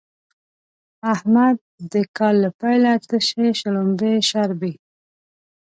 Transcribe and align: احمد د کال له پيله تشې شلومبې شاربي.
احمد 1.13 1.57
د 1.93 1.93
کال 2.17 2.35
له 2.43 2.49
پيله 2.59 2.93
تشې 3.09 3.49
شلومبې 3.59 4.13
شاربي. 4.29 4.73